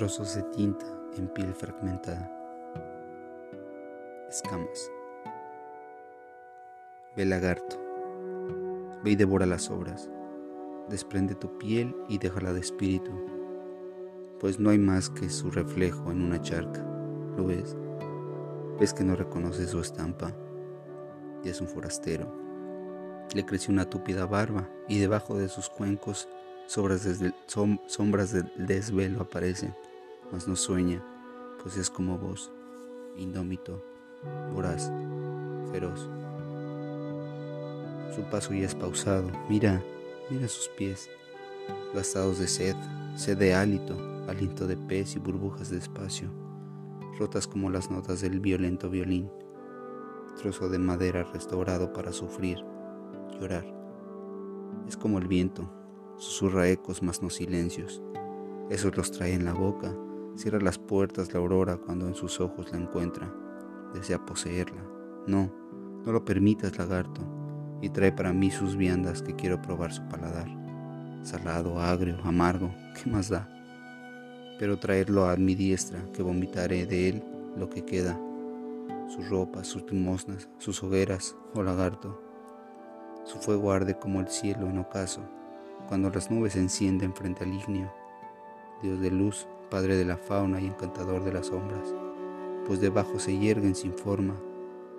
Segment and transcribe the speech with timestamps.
[0.00, 0.86] trozos de tinta
[1.18, 2.26] en piel fragmentada.
[4.30, 4.90] Escamas.
[7.14, 7.76] Ve lagarto.
[9.04, 10.08] Ve y devora las obras.
[10.88, 13.10] Desprende tu piel y déjala de espíritu,
[14.40, 16.82] pues no hay más que su reflejo en una charca.
[17.36, 17.76] ¿Lo ves?
[18.80, 20.32] ¿Ves que no reconoce su estampa?
[21.44, 22.34] Y es un forastero.
[23.34, 26.26] Le creció una túpida barba y debajo de sus cuencos
[26.68, 29.74] sombras, desde, sombras del desvelo aparecen,
[30.32, 31.04] mas no sueña,
[31.62, 32.50] pues es como vos,
[33.16, 33.82] indómito,
[34.52, 34.90] voraz,
[35.70, 36.08] feroz.
[38.14, 39.82] Su paso ya es pausado, mira,
[40.30, 41.08] mira sus pies,
[41.94, 42.76] gastados de sed,
[43.14, 43.96] sed de hálito,
[44.28, 46.30] aliento de pez y burbujas de espacio,
[47.18, 49.30] rotas como las notas del violento violín,
[50.40, 52.58] trozo de madera restaurado para sufrir,
[53.38, 53.64] llorar.
[54.88, 55.70] Es como el viento,
[56.16, 58.02] susurra ecos mas no silencios.
[58.70, 59.94] Esos los trae en la boca,
[60.40, 63.30] cierra las puertas la aurora cuando en sus ojos la encuentra.
[63.92, 64.82] Desea poseerla.
[65.26, 65.52] No,
[66.06, 67.20] no lo permitas, lagarto,
[67.82, 70.48] y trae para mí sus viandas que quiero probar su paladar.
[71.22, 73.48] Salado, agrio, amargo, ¿qué más da?
[74.58, 77.24] Pero traerlo a mi diestra, que vomitaré de él
[77.58, 78.18] lo que queda,
[79.08, 82.18] sus ropas, sus limosnas, sus hogueras, oh lagarto.
[83.24, 85.20] Su fuego arde como el cielo en ocaso,
[85.86, 87.92] cuando las nubes se encienden frente al ignio,
[88.82, 91.94] Dios de luz, Padre de la fauna y encantador de las sombras,
[92.66, 94.34] pues debajo se yerguen sin forma,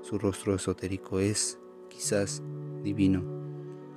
[0.01, 2.41] su rostro esotérico es, quizás,
[2.83, 3.21] divino,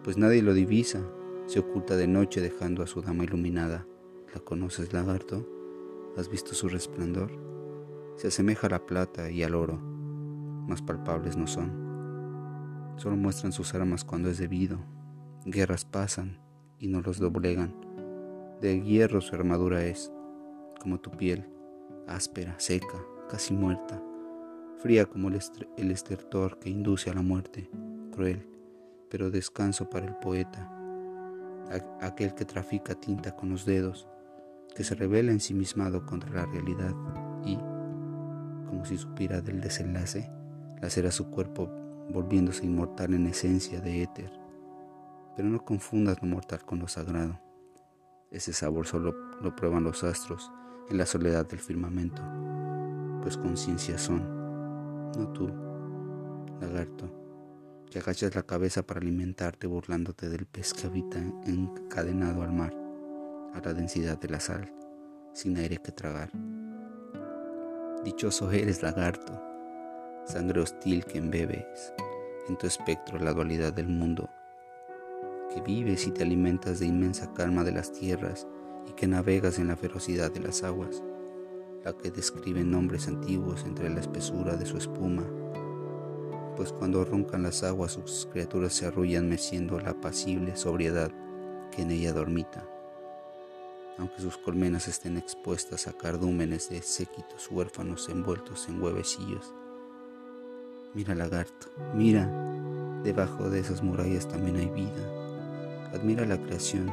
[0.02, 1.00] pues nadie lo divisa,
[1.46, 3.86] se oculta de noche dejando a su dama iluminada.
[4.34, 5.48] ¿La conoces, lagarto?
[6.16, 7.30] ¿Has visto su resplandor?
[8.16, 12.92] Se asemeja a la plata y al oro, más palpables no son.
[12.96, 14.78] Solo muestran sus armas cuando es debido.
[15.46, 16.40] Guerras pasan,
[16.78, 17.74] y no los doblegan.
[18.60, 20.12] De hierro su armadura es,
[20.80, 21.46] como tu piel,
[22.06, 24.02] áspera, seca, casi muerta,
[24.78, 27.70] fría como el, estertor que induce a la muerte,
[28.12, 28.46] cruel,
[29.10, 30.70] pero descanso para el poeta,
[32.00, 34.08] aquel que trafica tinta con los dedos,
[34.74, 36.94] que se revela ensimismado contra la realidad
[37.44, 37.56] y,
[38.66, 40.30] como si supiera del desenlace,
[40.80, 41.70] lacera su cuerpo
[42.10, 44.44] volviéndose inmortal en esencia de éter
[45.36, 47.40] pero no confundas lo mortal con lo sagrado.
[48.30, 50.50] Ese sabor solo lo prueban los astros
[50.90, 52.22] en la soledad del firmamento,
[53.22, 54.22] pues conciencia son,
[55.16, 55.48] no tú,
[56.60, 57.10] lagarto,
[57.90, 62.74] que agachas la cabeza para alimentarte burlándote del pez que habita encadenado al mar,
[63.54, 64.72] a la densidad de la sal,
[65.32, 66.30] sin aire que tragar.
[68.04, 69.40] Dichoso eres, lagarto,
[70.26, 71.94] sangre hostil que embebes
[72.48, 74.28] en tu espectro la dualidad del mundo
[75.54, 78.46] que vives y te alimentas de inmensa calma de las tierras
[78.88, 81.02] y que navegas en la ferocidad de las aguas,
[81.84, 85.24] la que describe nombres antiguos entre la espesura de su espuma,
[86.56, 91.10] pues cuando roncan las aguas sus criaturas se arrullan meciendo la apacible sobriedad
[91.70, 92.64] que en ella dormita,
[93.98, 99.52] aunque sus colmenas estén expuestas a cardúmenes de séquitos huérfanos envueltos en huevecillos.
[100.94, 102.30] Mira lagarto, mira,
[103.02, 105.90] debajo de esas murallas también hay vida.
[105.92, 106.92] Admira la creación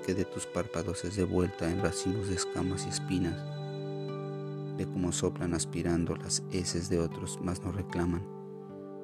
[0.00, 3.36] que de tus párpados es devuelta en racimos de escamas y espinas.
[4.76, 8.22] Ve cómo soplan aspirando las heces de otros, mas no reclaman,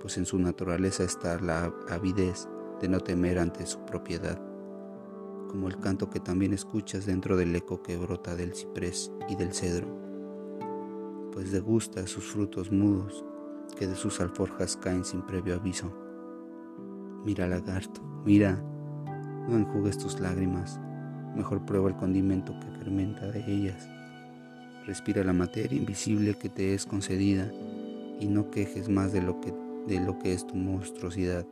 [0.00, 2.48] pues en su naturaleza está la avidez
[2.80, 4.40] de no temer ante su propiedad,
[5.48, 9.52] como el canto que también escuchas dentro del eco que brota del ciprés y del
[9.52, 9.88] cedro,
[11.32, 13.24] pues degusta sus frutos mudos
[13.78, 15.92] que de sus alforjas caen sin previo aviso.
[17.24, 18.62] Mira lagarto, mira,
[19.48, 20.80] no enjugues tus lágrimas,
[21.36, 23.88] mejor prueba el condimento que fermenta de ellas.
[24.86, 27.50] Respira la materia invisible que te es concedida
[28.18, 29.52] y no quejes más de lo que,
[29.86, 31.46] de lo que es tu monstruosidad,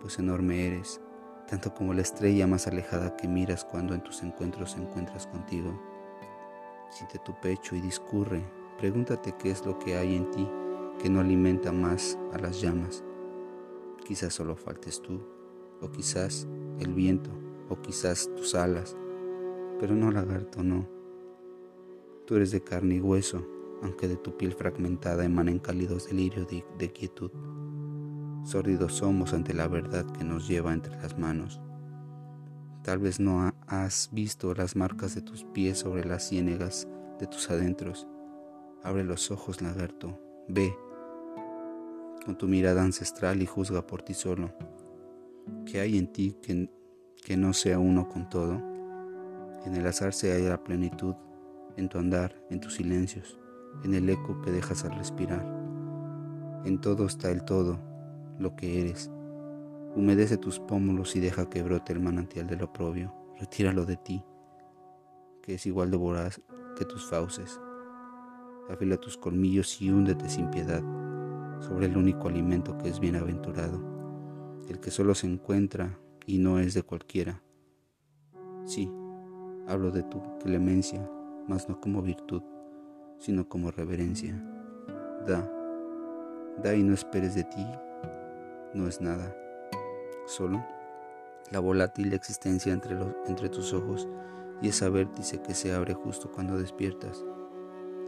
[0.00, 1.00] pues enorme eres,
[1.48, 5.80] tanto como la estrella más alejada que miras cuando en tus encuentros encuentras contigo.
[6.90, 8.42] Siente tu pecho y discurre,
[8.78, 10.48] pregúntate qué es lo que hay en ti
[10.98, 13.04] que no alimenta más a las llamas.
[14.04, 15.20] Quizás solo faltes tú
[15.80, 16.46] o quizás
[16.80, 17.30] el viento,
[17.68, 18.96] o quizás tus alas,
[19.78, 20.88] pero no lagarto, no.
[22.26, 23.46] Tú eres de carne y hueso,
[23.82, 27.30] aunque de tu piel fragmentada emanen cálidos delirios de, quietud.
[28.44, 31.60] Sórdidos somos ante la verdad que nos lleva entre las manos.
[32.82, 36.88] Tal vez no has visto las marcas de tus pies sobre las ciénegas
[37.18, 38.06] de tus adentros.
[38.82, 40.18] Abre los ojos, lagarto,
[40.48, 40.74] ve
[42.24, 44.52] con tu mirada ancestral y juzga por ti solo.
[45.64, 46.70] ¿Qué hay en ti que,
[47.24, 48.62] que no sea uno con todo?
[49.64, 51.14] En el azar se halla la plenitud,
[51.76, 53.38] en tu andar, en tus silencios,
[53.84, 55.44] en el eco que dejas al respirar.
[56.64, 57.78] En todo está el todo,
[58.38, 59.10] lo que eres.
[59.94, 63.14] Humedece tus pómulos y deja que brote el manantial del oprobio.
[63.38, 64.24] Retíralo de ti,
[65.42, 66.40] que es igual de voraz
[66.76, 67.60] que tus fauces.
[68.68, 70.82] Afila tus colmillos y húndete sin piedad
[71.60, 73.80] sobre el único alimento que es bienaventurado,
[74.68, 75.98] el que solo se encuentra
[76.28, 77.42] y no es de cualquiera.
[78.66, 78.92] Sí,
[79.66, 81.10] hablo de tu clemencia,
[81.48, 82.42] mas no como virtud,
[83.18, 84.34] sino como reverencia.
[85.26, 85.50] Da,
[86.62, 87.66] da y no esperes de ti,
[88.74, 89.34] no es nada,
[90.26, 90.62] solo
[91.50, 94.06] la volátil existencia entre, los, entre tus ojos
[94.60, 97.24] y esa vértice que se abre justo cuando despiertas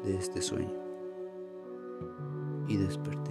[0.04, 0.74] de este sueño.
[2.68, 3.30] Y desperté.